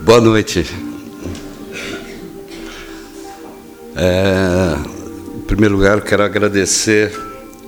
[0.00, 0.64] Boa noite.
[3.96, 4.76] É,
[5.36, 7.12] em primeiro lugar, quero agradecer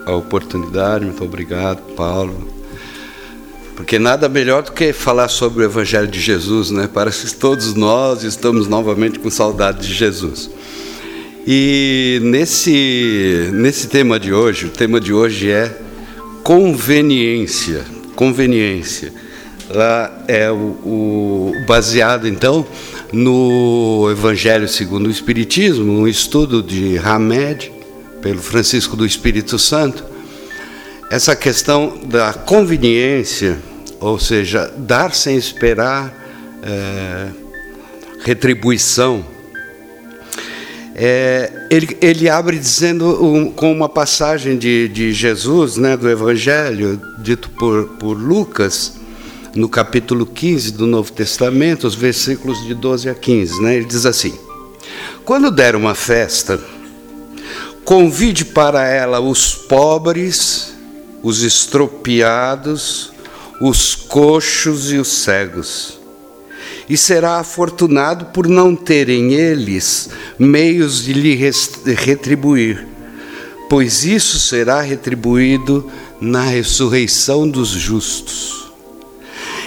[0.06, 2.48] a oportunidade, muito obrigado, Paulo.
[3.74, 6.88] Porque nada melhor do que falar sobre o Evangelho de Jesus, né?
[6.92, 10.48] Parece que todos nós estamos novamente com saudade de Jesus.
[11.46, 15.76] E nesse, nesse tema de hoje, o tema de hoje é
[16.44, 17.84] conveniência.
[18.14, 19.12] Conveniência.
[19.72, 22.66] Lá é o, o baseado então
[23.12, 27.72] no Evangelho segundo o Espiritismo, um estudo de Hamed
[28.20, 30.04] pelo Francisco do Espírito Santo.
[31.08, 33.58] Essa questão da conveniência,
[34.00, 36.12] ou seja, dar sem esperar
[36.62, 37.28] é,
[38.24, 39.24] retribuição.
[40.94, 47.00] É, ele, ele, abre dizendo um, com uma passagem de, de Jesus, né, do Evangelho,
[47.18, 48.99] dito por, por Lucas,
[49.54, 53.62] no capítulo 15 do Novo Testamento, os versículos de 12 a 15.
[53.62, 53.76] Né?
[53.76, 54.38] Ele diz assim:
[55.24, 56.60] Quando der uma festa,
[57.84, 60.72] convide para ela os pobres,
[61.22, 63.12] os estropiados,
[63.60, 65.98] os coxos e os cegos.
[66.88, 71.36] E será afortunado por não terem eles meios de lhe
[71.94, 72.86] retribuir,
[73.68, 75.88] pois isso será retribuído
[76.20, 78.59] na ressurreição dos justos.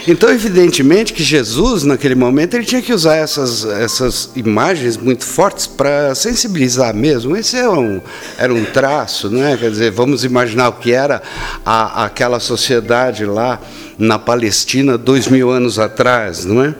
[0.05, 5.65] Então, evidentemente que Jesus, naquele momento, ele tinha que usar essas, essas imagens muito fortes
[5.65, 7.37] para sensibilizar mesmo.
[7.37, 8.01] Esse era é um,
[8.37, 9.55] era um traço, né?
[9.55, 11.21] quer dizer, vamos imaginar o que era
[11.65, 13.61] a, aquela sociedade lá
[13.97, 16.75] na Palestina dois mil anos atrás, não é?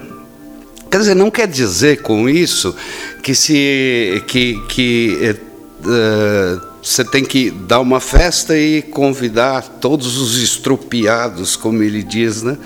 [0.92, 2.76] Quer dizer, não quer dizer com isso
[3.24, 5.36] que se que, que
[5.86, 12.44] uh, você tem que dar uma festa e convidar todos os estrupiados, como ele diz,
[12.44, 12.58] né?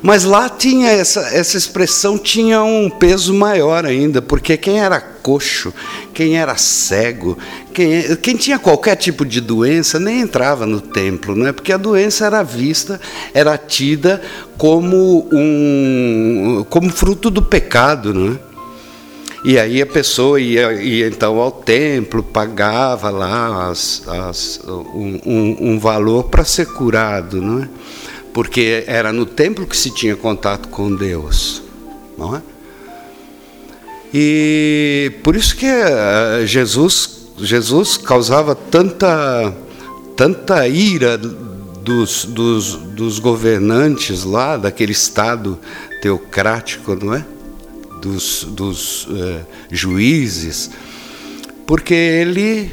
[0.00, 5.74] Mas lá tinha essa, essa expressão tinha um peso maior ainda, porque quem era coxo,
[6.14, 7.36] quem era cego,
[7.74, 11.50] quem, quem tinha qualquer tipo de doença nem entrava no templo, né?
[11.50, 13.00] Porque a doença era vista,
[13.34, 14.22] era tida
[14.56, 18.38] como um como fruto do pecado, né?
[19.46, 25.56] E aí a pessoa ia, ia então ao templo, pagava lá as, as, um, um,
[25.60, 27.68] um valor para ser curado, não é?
[28.34, 31.62] Porque era no templo que se tinha contato com Deus,
[32.18, 32.42] não é?
[34.12, 39.54] E por isso que eh, Jesus, Jesus causava tanta,
[40.16, 45.56] tanta ira dos, dos, dos governantes lá, daquele Estado
[46.02, 47.24] teocrático, não é?
[48.06, 50.70] Dos, dos uh, juízes,
[51.66, 52.70] porque ele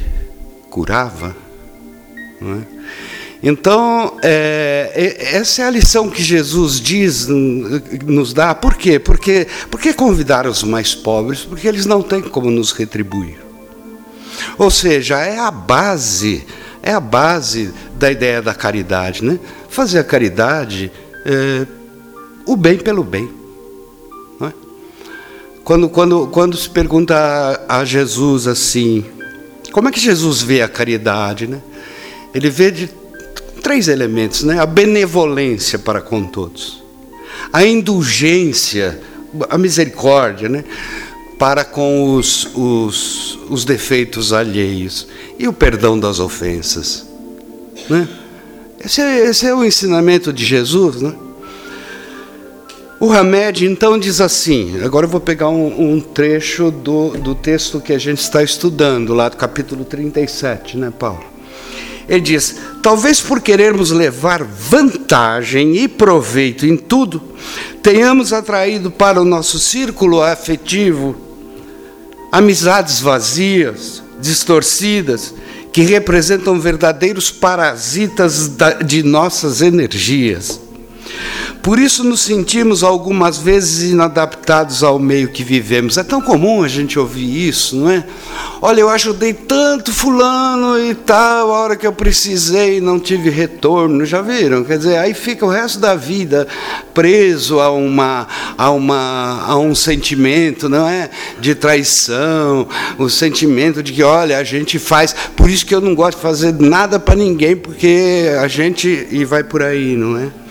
[0.70, 1.36] curava.
[2.40, 2.74] Não é?
[3.46, 8.54] Então, é, essa é a lição que Jesus diz, nos dá.
[8.54, 8.98] Por quê?
[8.98, 11.40] Porque, porque convidar os mais pobres?
[11.40, 13.36] Porque eles não têm como nos retribuir.
[14.56, 16.46] Ou seja, é a base,
[16.82, 19.38] é a base da ideia da caridade, né?
[19.68, 20.90] Fazer a caridade,
[21.26, 21.66] é,
[22.46, 23.43] o bem pelo bem.
[25.64, 27.16] Quando, quando, quando se pergunta
[27.68, 29.02] a, a Jesus assim,
[29.72, 31.46] como é que Jesus vê a caridade?
[31.46, 31.58] Né?
[32.34, 32.90] Ele vê de
[33.62, 34.60] três elementos: né?
[34.60, 36.82] a benevolência para com todos,
[37.50, 39.00] a indulgência,
[39.48, 40.64] a misericórdia né?
[41.38, 45.08] para com os, os, os defeitos alheios
[45.38, 47.06] e o perdão das ofensas.
[47.88, 48.06] Né?
[48.84, 51.00] Esse, é, esse é o ensinamento de Jesus.
[51.00, 51.14] Né?
[53.00, 57.80] O Hamed então diz assim: agora eu vou pegar um, um, trecho do, do texto
[57.80, 61.24] que a gente está estudando, lá do capítulo 37, né, Paulo?
[62.08, 67.20] Ele diz: talvez por querermos levar vantagem e proveito em tudo,
[67.82, 71.16] tenhamos atraído para o nosso círculo afetivo
[72.30, 75.34] amizades vazias, distorcidas,
[75.72, 78.50] que representam verdadeiros parasitas
[78.84, 80.63] de nossas energias
[81.64, 85.96] por isso nos sentimos algumas vezes inadaptados ao meio que vivemos.
[85.96, 88.04] É tão comum a gente ouvir isso, não é?
[88.60, 94.04] Olha, eu ajudei tanto fulano e tal, a hora que eu precisei não tive retorno.
[94.04, 94.62] Já viram?
[94.62, 96.46] Quer dizer, aí fica o resto da vida
[96.92, 98.28] preso a uma
[98.58, 101.08] a uma a um sentimento, não é?
[101.40, 102.68] De traição,
[102.98, 106.22] o sentimento de que, olha, a gente faz, por isso que eu não gosto de
[106.22, 110.43] fazer nada para ninguém, porque a gente e vai por aí, não é?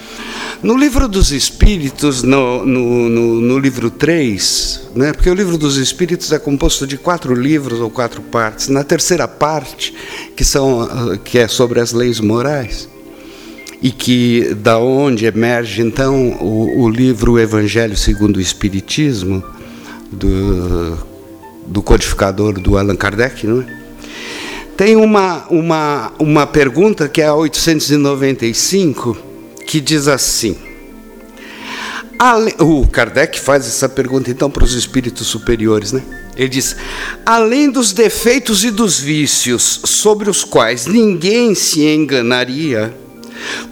[0.63, 5.75] No livro dos Espíritos, no, no, no, no, livro 3, né, porque o livro dos
[5.75, 8.69] Espíritos é composto de quatro livros ou quatro partes.
[8.69, 9.93] Na terceira parte,
[10.37, 12.87] que, são, que é sobre as leis morais,
[13.81, 19.43] e que da onde emerge então o, o livro Evangelho segundo o Espiritismo
[20.09, 20.97] do,
[21.67, 23.83] do codificador do Allan Kardec, não é?
[24.77, 29.32] Tem uma, uma, uma pergunta que é a 895
[29.65, 30.57] que diz assim:
[32.59, 36.01] o Kardec faz essa pergunta então para os espíritos superiores, né?
[36.35, 36.75] Ele diz:
[37.25, 42.95] além dos defeitos e dos vícios sobre os quais ninguém se enganaria,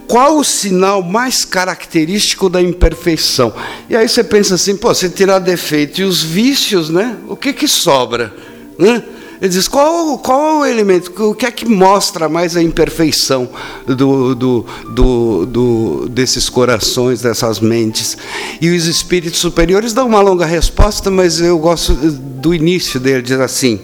[0.07, 3.53] qual o sinal mais característico da imperfeição?
[3.89, 7.15] E aí você pensa assim, pô, você tirar defeito e os vícios, né?
[7.27, 8.33] O que que sobra,
[8.77, 9.01] né?
[9.41, 13.49] Ele diz: qual, qual o elemento, o que é que mostra mais a imperfeição
[13.87, 18.15] do, do, do, do, desses corações, dessas mentes?
[18.61, 23.39] E os espíritos superiores dão uma longa resposta, mas eu gosto do início dele, diz
[23.39, 23.81] assim: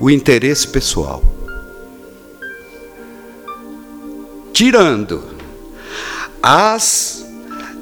[0.00, 1.22] o interesse pessoal.
[4.54, 5.22] Tirando
[6.42, 7.22] as,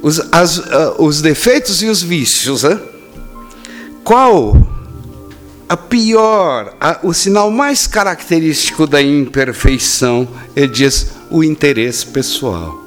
[0.02, 2.80] os, as, uh, os defeitos e os vícios, né?
[4.02, 4.73] qual
[5.68, 12.82] a pior, a, o sinal mais característico da imperfeição, ele diz o interesse pessoal.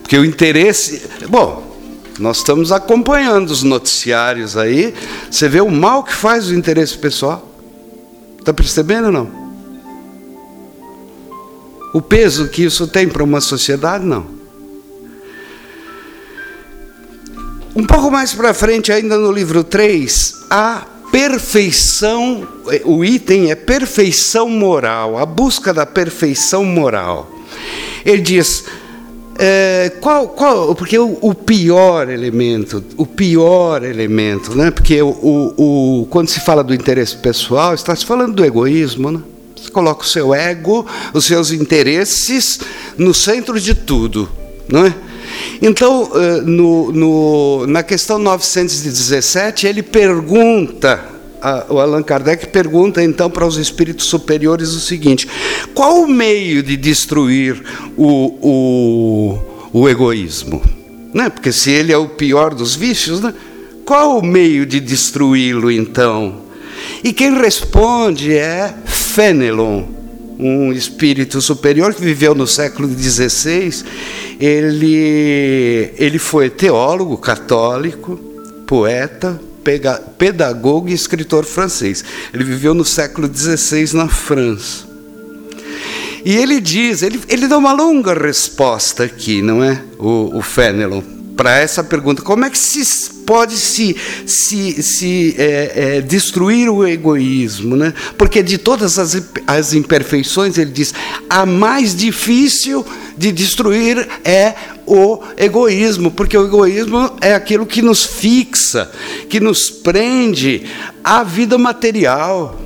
[0.00, 1.02] Porque o interesse.
[1.28, 1.76] Bom,
[2.18, 4.94] nós estamos acompanhando os noticiários aí,
[5.30, 7.46] você vê o mal que faz o interesse pessoal.
[8.38, 9.46] Está percebendo ou não?
[11.92, 14.26] O peso que isso tem para uma sociedade, não.
[17.74, 22.46] Um pouco mais para frente, ainda no livro 3, há perfeição,
[22.84, 27.32] o item é perfeição moral, a busca da perfeição moral.
[28.04, 28.66] Ele diz,
[29.38, 34.70] é, qual, qual, porque o, o, pior elemento, o pior elemento, né?
[34.70, 39.10] Porque o, o, o, quando se fala do interesse pessoal, está se falando do egoísmo,
[39.10, 39.22] né?
[39.56, 40.84] Você coloca o seu ego,
[41.14, 42.60] os seus interesses
[42.98, 44.28] no centro de tudo,
[44.68, 44.94] não é?
[45.60, 51.02] Então, eh, no, no, na questão 917, ele pergunta,
[51.68, 55.28] o Allan Kardec pergunta então para os espíritos superiores o seguinte:
[55.74, 57.62] qual o meio de destruir
[57.96, 59.38] o,
[59.72, 60.62] o, o egoísmo?
[61.14, 61.30] Né?
[61.30, 63.32] Porque se ele é o pior dos vícios, né?
[63.84, 66.42] qual o meio de destruí-lo então?
[67.02, 69.84] E quem responde é Fenelon,
[70.38, 73.84] um espírito superior que viveu no século XVI.
[74.38, 78.16] Ele, ele foi teólogo católico,
[78.66, 79.40] poeta,
[80.18, 82.04] pedagogo e escritor francês.
[82.32, 84.86] Ele viveu no século XVI na França.
[86.24, 89.80] E ele diz, ele, ele dá uma longa resposta aqui, não é?
[89.98, 91.00] O, o Fenelon,
[91.36, 92.80] para essa pergunta: como é que se
[93.26, 97.76] pode se, se, se é, é, destruir o egoísmo?
[97.76, 97.92] Né?
[98.16, 100.94] Porque de todas as, as imperfeições, ele diz:
[101.28, 102.86] a mais difícil
[103.18, 104.54] de destruir é
[104.86, 108.90] o egoísmo, porque o egoísmo é aquilo que nos fixa,
[109.28, 110.64] que nos prende
[111.02, 112.62] à vida material.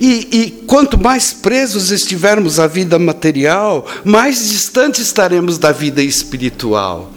[0.00, 7.12] E, e, quanto mais presos estivermos à vida material, mais distantes estaremos da vida espiritual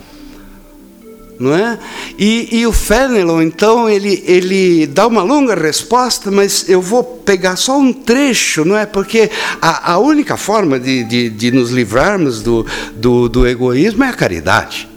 [1.42, 1.80] não é?
[2.18, 7.56] E, e o Fenelon, então, ele, ele dá uma longa resposta, mas eu vou pegar
[7.56, 8.86] só um trecho, não é?
[8.86, 9.30] Porque
[9.62, 12.66] a, a única forma de, de, de, nos livrarmos do,
[12.96, 14.88] do, do egoísmo é a caridade.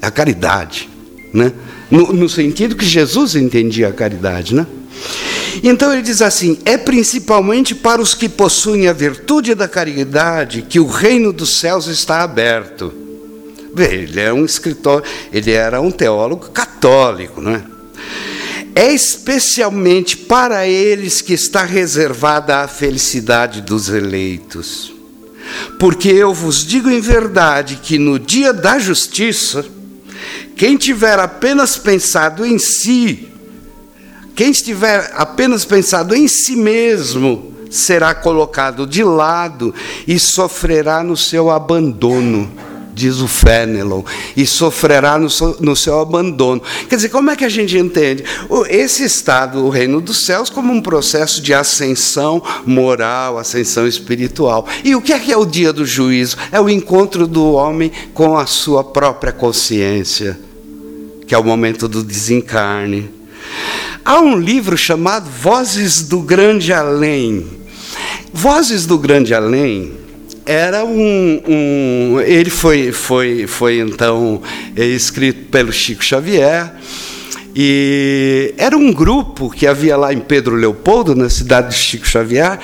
[0.00, 0.88] A caridade,
[1.32, 1.52] né?
[1.90, 4.66] No, no sentido que Jesus entendia a caridade, né?
[5.62, 10.80] Então ele diz assim: é principalmente para os que possuem a virtude da caridade que
[10.80, 12.92] o reino dos céus está aberto.
[13.76, 15.02] Ele é um escritor,
[15.32, 17.64] ele era um teólogo católico, não é?
[18.74, 24.92] É especialmente para eles que está reservada a felicidade dos eleitos.
[25.78, 29.64] Porque eu vos digo em verdade que no dia da justiça,
[30.56, 33.28] quem tiver apenas pensado em si,
[34.34, 39.74] quem estiver apenas pensado em si mesmo, será colocado de lado
[40.06, 42.50] e sofrerá no seu abandono
[42.92, 44.02] diz o Fenelon,
[44.36, 46.62] e sofrerá no seu, no seu, abandono.
[46.88, 48.24] Quer dizer, como é que a gente entende?
[48.68, 54.66] Esse estado, o reino dos céus, como um processo de ascensão moral, ascensão espiritual.
[54.84, 56.36] E o que é que é o dia do juízo?
[56.50, 60.38] É o encontro do homem com a sua própria consciência,
[61.26, 63.10] que é o momento do desencarne.
[64.04, 67.46] Há um livro chamado Vozes do Grande Além.
[68.32, 70.01] Vozes do Grande Além
[70.46, 74.42] era um, um, ele foi foi foi então
[74.76, 76.72] escrito pelo Chico Xavier
[77.54, 82.58] e era um grupo que havia lá em Pedro Leopoldo na cidade de Chico Xavier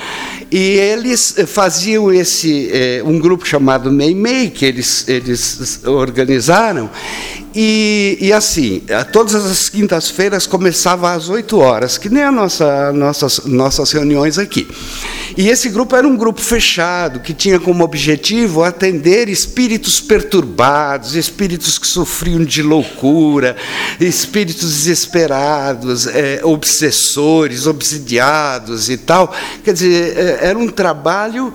[0.51, 6.89] E eles faziam esse é, um grupo chamado Meimei, que eles, eles organizaram,
[7.61, 13.41] e, e, assim, todas as quintas-feiras começava às 8 horas, que nem a nossa, nossas,
[13.43, 14.65] nossas reuniões aqui.
[15.35, 21.77] E esse grupo era um grupo fechado, que tinha como objetivo atender espíritos perturbados, espíritos
[21.77, 23.57] que sofriam de loucura,
[23.99, 29.35] espíritos desesperados, é, obsessores, obsidiados e tal.
[29.65, 31.53] Quer dizer, é, era um trabalho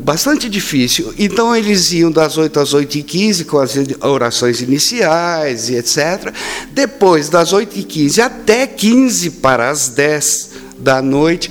[0.00, 1.14] bastante difícil.
[1.16, 5.35] Então, eles iam das 8 às 8 e 15 com as orações iniciais
[5.68, 6.32] e etc.
[6.72, 11.50] Depois, das 8 e 15 até 15 para as 10 da noite,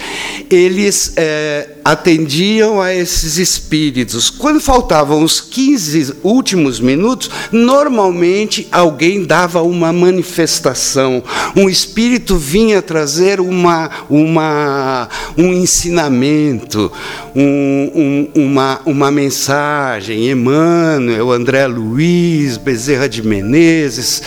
[0.49, 4.29] eles é, atendiam a esses espíritos.
[4.29, 11.23] Quando faltavam os 15 últimos minutos, normalmente alguém dava uma manifestação.
[11.55, 16.91] Um espírito vinha trazer uma, uma, um ensinamento,
[17.35, 20.29] um, um, uma, uma mensagem.
[20.29, 24.21] Emmanuel, André Luiz, Bezerra de Menezes.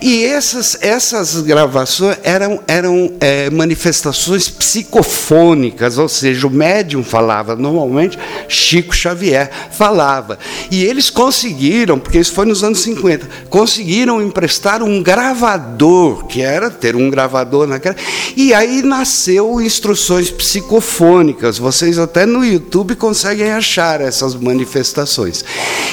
[0.00, 8.18] E essas, essas gravações eram, eram é, manifestações psicofônicas, ou seja, o médium falava normalmente,
[8.48, 10.38] Chico Xavier falava.
[10.70, 16.70] E eles conseguiram, porque isso foi nos anos 50, conseguiram emprestar um gravador, que era
[16.70, 17.96] ter um gravador naquela.
[18.36, 21.58] E aí nasceu instruções psicofônicas.
[21.58, 25.44] Vocês até no YouTube conseguem achar essas manifestações.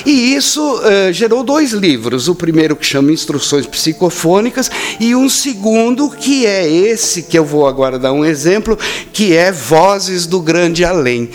[0.06, 2.28] E isso uh, gerou dois livros.
[2.28, 7.46] O primeiro que chama Instruções Psicofônicas psicofônicas, e um segundo, que é esse que eu
[7.46, 8.78] vou agora dar um exemplo,
[9.14, 11.30] que é Vozes do Grande Além.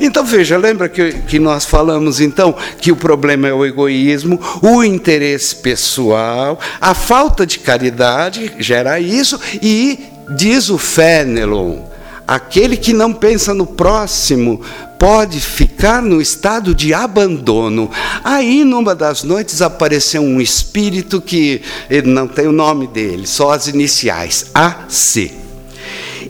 [0.00, 4.82] Então veja, lembra que, que nós falamos então que o problema é o egoísmo, o
[4.82, 9.98] interesse pessoal, a falta de caridade gera isso, e
[10.36, 11.80] diz o Fenelon,
[12.26, 14.60] aquele que não pensa no próximo
[14.98, 17.90] pode ficar no estado de abandono.
[18.24, 23.52] Aí, numa das noites, apareceu um espírito que ele não tem o nome dele, só
[23.52, 25.32] as iniciais, AC.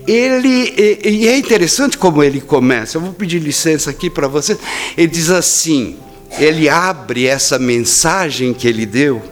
[0.07, 4.57] Ele, e é interessante como ele começa, eu vou pedir licença aqui para você.
[4.97, 5.97] Ele diz assim:
[6.39, 9.23] ele abre essa mensagem que ele deu.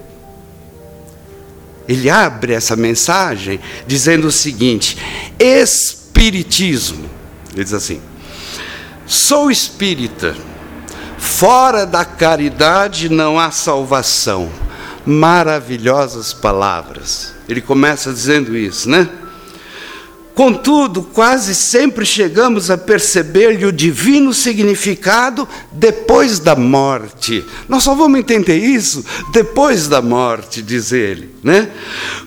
[1.87, 4.97] Ele abre essa mensagem dizendo o seguinte:
[5.39, 7.09] Espiritismo.
[7.53, 8.01] Ele diz assim:
[9.07, 10.35] Sou espírita.
[11.19, 14.51] Fora da caridade não há salvação.
[15.05, 17.35] Maravilhosas palavras.
[17.49, 19.09] Ele começa dizendo isso, né?
[20.35, 27.45] Contudo, quase sempre chegamos a perceber-lhe o divino significado depois da morte.
[27.69, 31.71] Nós só vamos entender isso depois da morte, diz ele, né?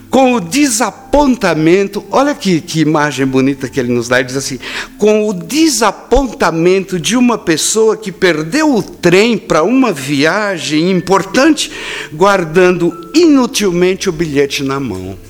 [0.10, 4.58] Com o desapontamento, olha que, que imagem bonita que ele nos dá, ele diz assim:
[4.98, 11.70] com o desapontamento de uma pessoa que perdeu o trem para uma viagem importante,
[12.14, 15.27] guardando inutilmente o bilhete na mão.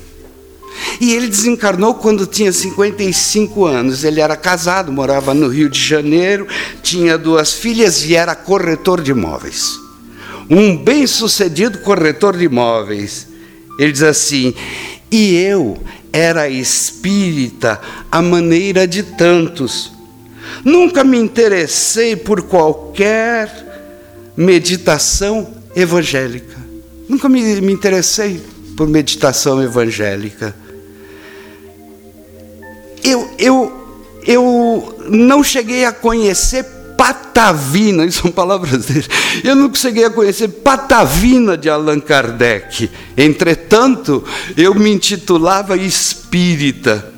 [1.00, 4.04] E ele desencarnou quando tinha 55 anos.
[4.04, 6.46] Ele era casado, morava no Rio de Janeiro,
[6.82, 9.78] tinha duas filhas e era corretor de imóveis.
[10.50, 13.28] Um bem-sucedido corretor de imóveis.
[13.78, 14.54] Ele diz assim:
[15.10, 15.78] "E eu
[16.12, 17.80] era espírita
[18.10, 19.92] à maneira de tantos.
[20.64, 26.56] Nunca me interessei por qualquer meditação evangélica.
[27.08, 28.40] Nunca me, me interessei
[28.76, 30.54] por meditação evangélica
[33.08, 36.64] eu, eu, eu não cheguei a conhecer
[36.98, 39.06] Patavina, isso são palavras dele.
[39.44, 42.90] Eu não cheguei a conhecer Patavina de Allan Kardec.
[43.16, 44.24] Entretanto,
[44.56, 47.12] eu me intitulava espírita,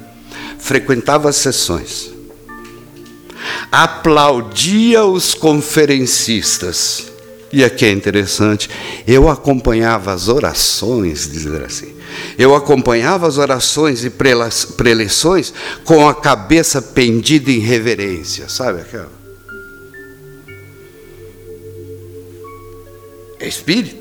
[0.59, 2.11] frequentava sessões,
[3.73, 7.10] aplaudia os conferencistas.
[7.53, 8.71] E aqui é interessante,
[9.07, 11.93] eu acompanhava as orações, dizer assim.
[12.39, 15.53] Eu acompanhava as orações e preleções
[15.85, 19.11] com a cabeça pendida em reverência, sabe aquela?
[23.41, 24.00] É espírito.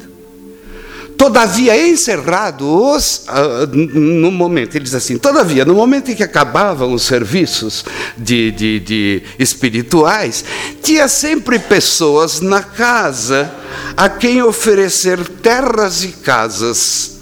[1.20, 7.04] Todavia, encerrados uh, no momento, ele diz assim: todavia, no momento em que acabavam os
[7.04, 7.86] serviços
[8.18, 10.44] de, de, de espirituais,
[10.82, 13.54] tinha sempre pessoas na casa
[13.96, 17.20] a quem oferecer terras e casas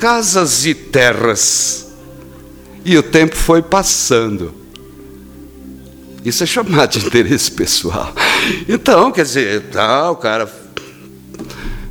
[0.00, 1.86] casas e terras.
[2.84, 4.54] E o tempo foi passando.
[6.24, 8.12] Isso é chamado de interesse pessoal.
[8.66, 10.50] Então, quer dizer, tá, o cara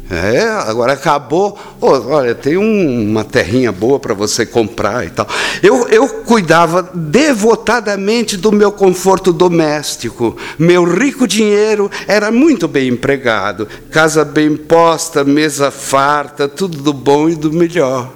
[0.09, 1.57] É, agora acabou.
[1.79, 5.27] Oh, olha, tem um, uma terrinha boa para você comprar e tal.
[5.61, 10.35] Eu, eu cuidava devotadamente do meu conforto doméstico.
[10.57, 13.67] Meu rico dinheiro era muito bem empregado.
[13.91, 18.11] Casa bem posta, mesa farta, tudo do bom e do melhor.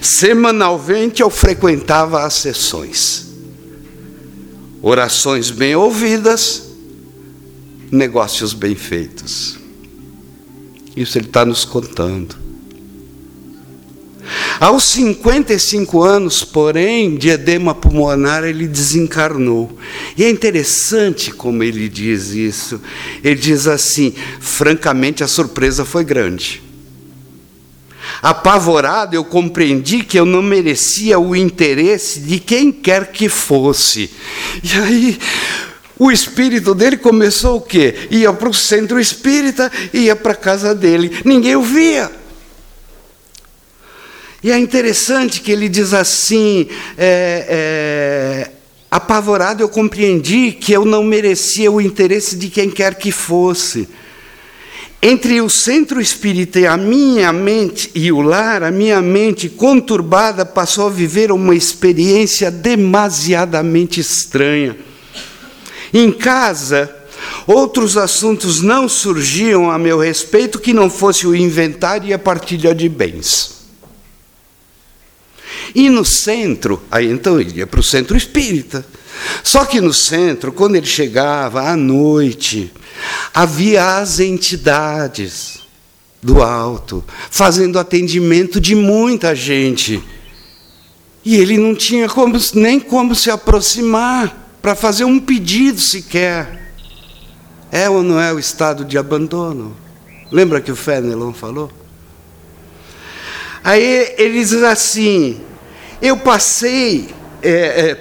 [0.00, 3.26] Semanalmente eu frequentava as sessões.
[4.80, 6.62] Orações bem ouvidas,
[7.90, 9.61] negócios bem feitos.
[10.96, 12.36] Isso ele está nos contando.
[14.60, 19.76] Aos 55 anos, porém, de edema pulmonar, ele desencarnou.
[20.16, 22.80] E é interessante como ele diz isso.
[23.24, 26.62] Ele diz assim: francamente, a surpresa foi grande.
[28.22, 34.10] Apavorado, eu compreendi que eu não merecia o interesse de quem quer que fosse.
[34.62, 35.18] E aí,
[36.02, 38.08] o espírito dele começou o quê?
[38.10, 41.22] Ia para o centro espírita, ia para a casa dele.
[41.24, 42.10] Ninguém o via.
[44.42, 46.66] E é interessante que ele diz assim:
[46.98, 48.50] é, é,
[48.90, 53.88] apavorado, eu compreendi que eu não merecia o interesse de quem quer que fosse.
[55.00, 60.44] Entre o centro espírita e a minha mente e o lar, a minha mente conturbada
[60.44, 64.76] passou a viver uma experiência demasiadamente estranha.
[65.92, 66.94] Em casa,
[67.46, 72.74] outros assuntos não surgiam a meu respeito que não fosse o inventário e a partilha
[72.74, 73.62] de bens.
[75.74, 78.84] E no centro, aí então ele ia para o centro espírita.
[79.42, 82.72] Só que no centro, quando ele chegava à noite,
[83.32, 85.60] havia as entidades
[86.22, 90.02] do alto fazendo atendimento de muita gente.
[91.24, 96.72] E ele não tinha como, nem como se aproximar para fazer um pedido sequer.
[97.70, 99.76] É ou não é o estado de abandono?
[100.30, 101.70] Lembra que o Fenelon falou?
[103.64, 105.40] Aí ele diz assim:
[106.00, 107.08] eu passei,
[107.42, 107.94] é, é,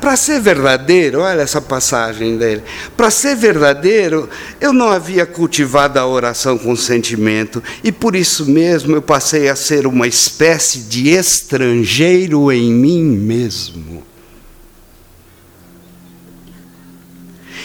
[0.00, 2.62] para ser verdadeiro, olha essa passagem dele,
[2.96, 4.28] para ser verdadeiro,
[4.60, 9.56] eu não havia cultivado a oração com sentimento, e por isso mesmo eu passei a
[9.56, 14.09] ser uma espécie de estrangeiro em mim mesmo.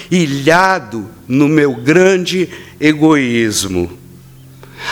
[0.10, 3.92] Ilhado no meu grande egoísmo.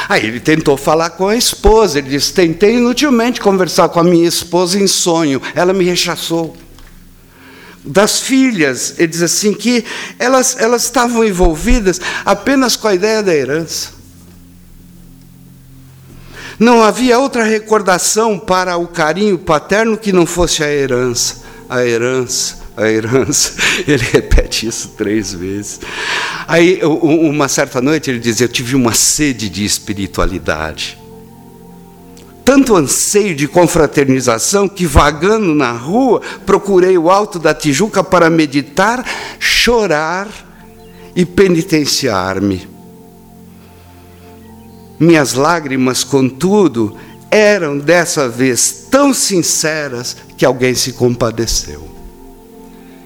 [0.10, 4.28] Aí ele tentou falar com a esposa, ele disse: Tentei inutilmente conversar com a minha
[4.28, 6.56] esposa em sonho, ela me rechaçou.
[7.86, 9.84] Das filhas, ele diz assim que
[10.18, 13.90] elas, elas estavam envolvidas apenas com a ideia da herança.
[16.58, 21.44] Não havia outra recordação para o carinho paterno que não fosse a herança.
[21.70, 23.54] A herança, a herança.
[23.88, 25.80] Ele repete isso três vezes.
[26.48, 30.98] Aí, uma certa noite, ele diz: Eu tive uma sede de espiritualidade.
[32.44, 39.06] Tanto anseio de confraternização que, vagando na rua, procurei o alto da Tijuca para meditar,
[39.40, 40.28] chorar
[41.16, 42.68] e penitenciar-me.
[45.00, 46.98] Minhas lágrimas, contudo,
[47.32, 51.93] eram dessa vez tão sinceras que alguém se compadeceu.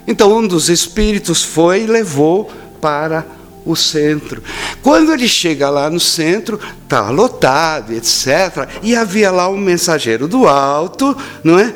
[0.08, 3.26] Então um dos espíritos foi e levou para
[3.66, 4.42] o centro.
[4.82, 8.68] Quando ele chega lá no centro, está lotado, etc.
[8.82, 11.74] E havia lá um mensageiro do alto, não é?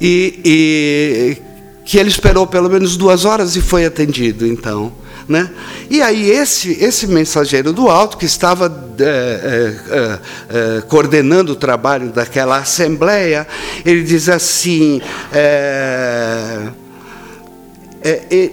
[0.00, 1.36] E, e
[1.84, 4.90] que ele esperou pelo menos duas horas e foi atendido, então.
[5.28, 5.50] Né?
[5.88, 8.66] E aí esse, esse mensageiro do alto que estava
[9.00, 10.18] é, é,
[10.50, 13.46] é, coordenando o trabalho daquela assembleia,
[13.86, 15.00] ele diz assim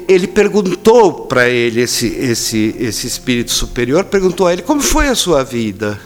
[0.08, 5.16] ele perguntou para ele, esse, esse, esse espírito superior, perguntou a ele, como foi a
[5.16, 6.00] sua vida?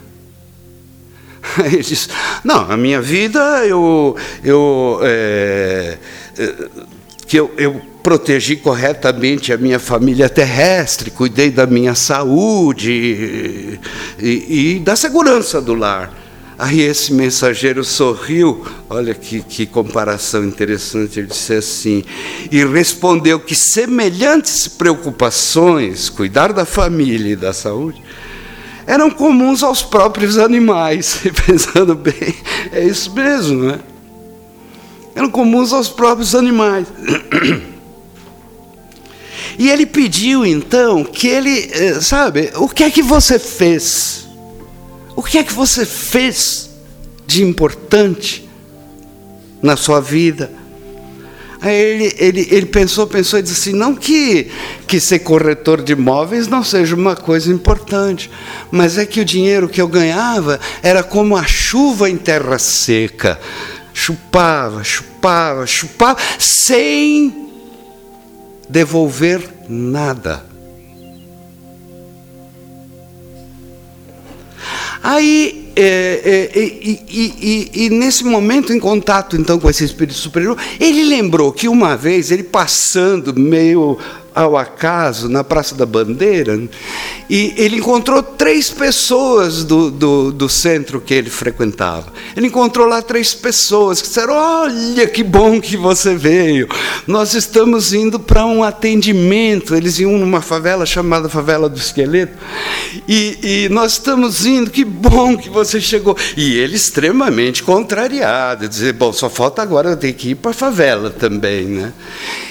[1.64, 2.10] Ele disse,
[2.44, 5.98] não, a minha vida, eu, eu, é,
[6.40, 6.56] é,
[7.28, 13.80] que eu, eu protegi corretamente a minha família terrestre, cuidei da minha saúde
[14.20, 16.25] e, e da segurança do lar.
[16.58, 22.04] Aí esse mensageiro sorriu, olha que, que comparação interessante, ele disse assim,
[22.50, 28.02] e respondeu que semelhantes preocupações, cuidar da família e da saúde,
[28.88, 31.26] eram comuns aos próprios animais.
[31.26, 32.34] E pensando bem,
[32.72, 33.80] é isso mesmo, não é?
[35.14, 36.88] Eram comuns aos próprios animais.
[39.58, 44.25] E ele pediu então que ele, eh, sabe, o que é que você fez?
[45.16, 46.70] O que é que você fez
[47.26, 48.48] de importante
[49.62, 50.52] na sua vida?
[51.62, 54.52] Aí ele, ele, ele pensou, pensou e disse assim: não que,
[54.86, 58.30] que ser corretor de imóveis não seja uma coisa importante,
[58.70, 63.40] mas é que o dinheiro que eu ganhava era como a chuva em terra seca.
[63.94, 67.50] Chupava, chupava, chupava, sem
[68.70, 70.55] devolver nada.
[75.08, 80.58] Aí, é, é, e, e, e, nesse momento, em contato então com esse espírito superior,
[80.80, 84.00] ele lembrou que uma vez, ele passando meio
[84.36, 86.62] ao acaso na Praça da Bandeira
[87.30, 92.12] e ele encontrou três pessoas do, do, do, centro que ele frequentava.
[92.36, 96.68] Ele encontrou lá três pessoas que disseram: Olha que bom que você veio,
[97.08, 99.74] nós estamos indo para um atendimento.
[99.74, 102.38] Eles iam numa favela chamada Favela do Esqueleto
[103.08, 106.16] e, e nós estamos indo, que bom que você chegou.
[106.36, 110.54] E ele extremamente contrariado, dizer: Bom, só falta agora eu ter que ir para a
[110.54, 111.66] favela também.
[111.66, 111.94] Né?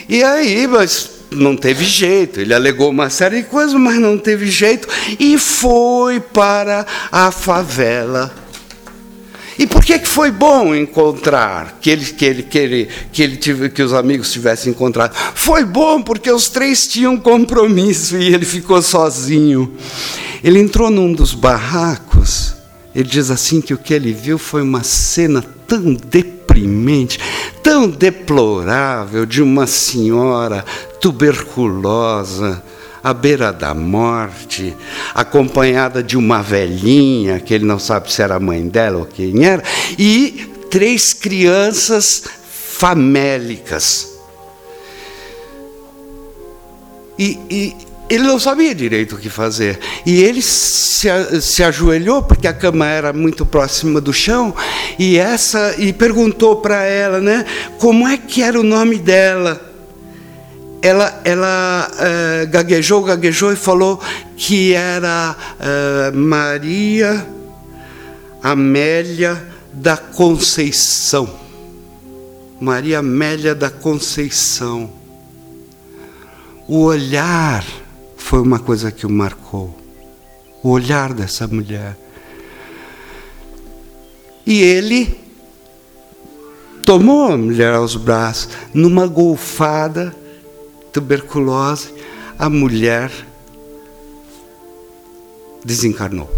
[0.09, 2.41] E aí, mas não teve jeito.
[2.41, 8.45] Ele alegou uma série de coisas, mas não teve jeito e foi para a favela.
[9.59, 13.37] E por que, que foi bom encontrar que ele, que ele, que ele, que ele
[13.37, 15.15] tive, que os amigos tivessem encontrado?
[15.35, 19.77] Foi bom porque os três tinham compromisso e ele ficou sozinho.
[20.43, 22.55] Ele entrou num dos barracos.
[22.95, 26.44] Ele diz assim que o que ele viu foi uma cena tão deprimente,
[27.63, 30.65] tão deplorável de uma senhora
[31.01, 32.63] tuberculosa,
[33.03, 34.75] à beira da morte,
[35.15, 39.45] acompanhada de uma velhinha, que ele não sabe se era a mãe dela ou quem
[39.45, 39.63] era,
[39.99, 44.15] e três crianças famélicas.
[47.19, 47.77] E, e
[48.09, 49.79] ele não sabia direito o que fazer.
[50.05, 51.09] E ele se,
[51.41, 54.55] se ajoelhou, porque a cama era muito próxima do chão,
[54.99, 57.45] e essa e perguntou para ela, né,
[57.79, 59.71] como é que era o nome dela.
[60.83, 63.99] Ela, ela uh, gaguejou, gaguejou e falou
[64.37, 67.27] que era uh, Maria
[68.43, 71.27] Amélia da Conceição.
[72.61, 74.91] Maria Amélia da Conceição.
[76.69, 77.65] O olhar
[78.25, 79.79] foi uma coisa que o marcou.
[80.63, 81.95] O olhar dessa mulher.
[84.47, 85.21] E ele
[86.87, 90.17] tomou a mulher aos braços, numa golfada,
[90.91, 91.93] tuberculose,
[92.39, 93.13] a mulher
[95.63, 96.31] desencarnou.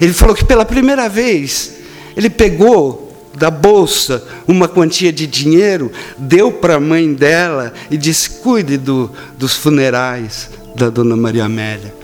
[0.00, 1.78] Ele falou que pela primeira vez
[2.16, 8.30] ele pegou da bolsa uma quantia de dinheiro, deu para a mãe dela e disse:
[8.42, 12.02] cuide do, dos funerais da dona Maria Amélia.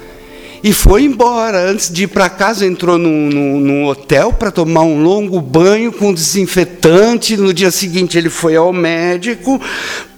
[0.63, 1.71] E foi embora.
[1.71, 5.93] Antes de ir para casa, entrou num, num, num hotel para tomar um longo banho
[5.93, 7.37] com desinfetante.
[7.37, 9.61] No dia seguinte, ele foi ao médico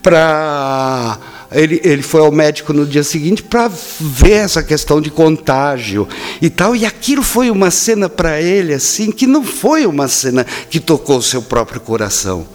[0.03, 1.19] para
[1.53, 6.09] ele, ele foi ao médico no dia seguinte para ver essa questão de contágio
[6.41, 6.77] e tal.
[6.77, 11.19] E aquilo foi uma cena para ele assim que não foi uma cena que tocou
[11.19, 12.47] o seu próprio coração,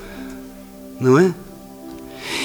[1.00, 1.34] não é?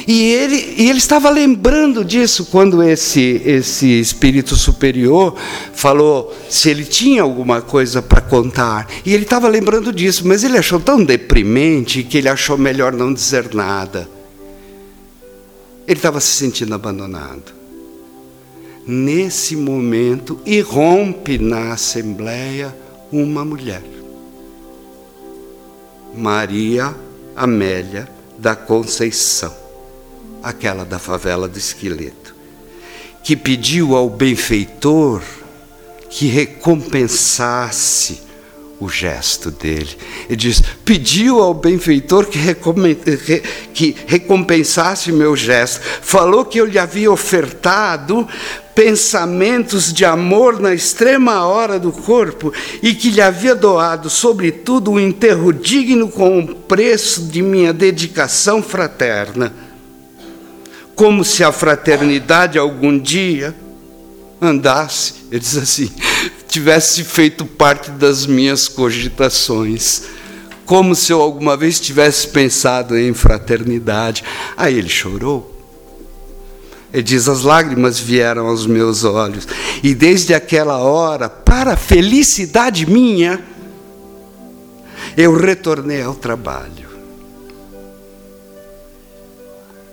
[0.07, 5.35] E ele, e ele estava lembrando disso quando esse, esse espírito superior
[5.73, 8.89] falou se ele tinha alguma coisa para contar.
[9.05, 13.13] E ele estava lembrando disso, mas ele achou tão deprimente que ele achou melhor não
[13.13, 14.20] dizer nada.
[15.91, 17.53] Ele estava se sentindo abandonado.
[18.87, 22.73] Nesse momento, irrompe na assembleia
[23.11, 23.83] uma mulher,
[26.15, 26.95] Maria
[27.35, 29.53] Amélia da Conceição,
[30.41, 32.37] aquela da favela do Esqueleto,
[33.25, 35.21] que pediu ao benfeitor
[36.09, 38.21] que recompensasse
[38.81, 39.91] o gesto dele.
[40.27, 42.41] Ele diz: pediu ao benfeitor que,
[43.75, 45.81] que recompensasse meu gesto.
[46.01, 48.27] Falou que eu lhe havia ofertado
[48.75, 52.51] pensamentos de amor na extrema hora do corpo
[52.83, 58.63] e que lhe havia doado, sobretudo, um enterro digno com o preço de minha dedicação
[58.63, 59.53] fraterna.
[60.95, 63.55] Como se a fraternidade algum dia
[64.41, 65.91] andasse, ele diz assim,
[66.51, 70.03] tivesse feito parte das minhas cogitações,
[70.67, 74.25] como se eu alguma vez tivesse pensado em fraternidade.
[74.57, 75.57] Aí ele chorou.
[76.93, 79.47] Ele diz: As lágrimas vieram aos meus olhos,
[79.83, 83.43] e desde aquela hora, para felicidade minha,
[85.17, 86.91] eu retornei ao trabalho.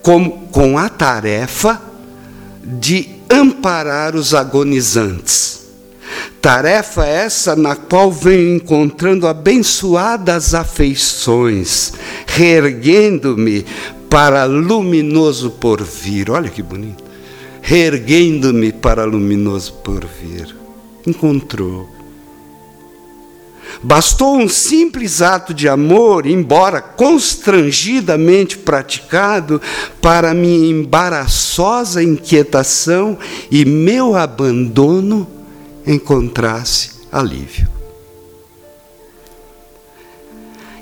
[0.02, 1.82] Com, com a tarefa
[2.63, 5.67] de amparar os agonizantes
[6.42, 11.94] Tarefa essa na qual venho encontrando abençoadas afeições,
[12.26, 13.66] reerguendo-me
[14.10, 16.32] para luminoso porvir.
[16.32, 17.04] Olha que bonito.
[17.62, 20.56] Reerguendo-me para luminoso porvir.
[21.06, 21.98] Encontrou.
[23.84, 29.62] Bastou um simples ato de amor, embora constrangidamente praticado,
[30.02, 33.18] para minha embaraçosa inquietação
[33.52, 35.28] e meu abandono
[35.88, 37.67] encontrasse alívio.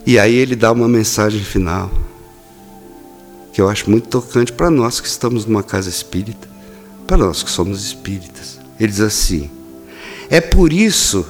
[0.06, 1.92] E aí ele dá uma mensagem final,
[3.54, 6.48] que eu acho muito tocante para nós que estamos numa casa espírita,
[7.08, 8.60] para nós que somos espíritas.
[8.80, 9.50] Ele diz assim:
[10.30, 11.26] É por isso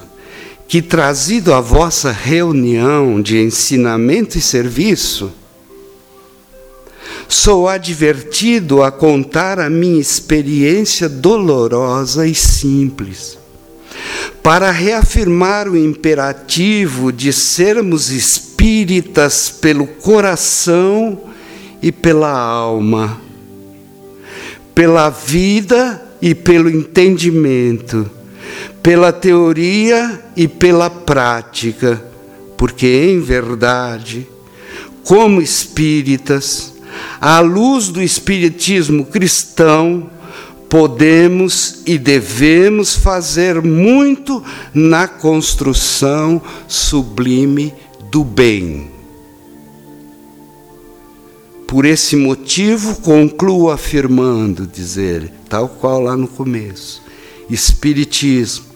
[0.68, 5.32] que, trazido à vossa reunião de ensinamento e serviço,
[7.28, 13.38] sou advertido a contar a minha experiência dolorosa e simples,
[14.42, 21.24] para reafirmar o imperativo de sermos espíritas pelo coração
[21.82, 23.20] e pela alma,
[24.74, 28.10] pela vida e pelo entendimento
[28.86, 32.00] pela teoria e pela prática,
[32.56, 34.28] porque em verdade,
[35.02, 36.72] como espíritas,
[37.20, 40.08] à luz do espiritismo cristão,
[40.76, 47.72] podemos e devemos fazer muito na construção sublime
[48.10, 48.90] do bem.
[51.66, 57.02] Por esse motivo, concluo afirmando, dizer, tal qual lá no começo,
[57.48, 58.66] Espiritismo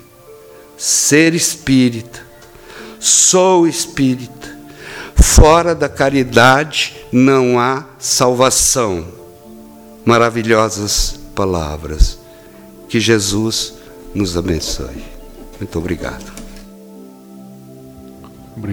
[0.79, 2.21] ser espírita,
[2.99, 4.59] sou espírita.
[5.15, 9.07] Fora da caridade não há salvação.
[10.03, 12.19] Maravilhosas palavras.
[12.87, 13.73] Que Jesus
[14.15, 15.03] nos abençoe.
[15.59, 16.40] Muito obrigado.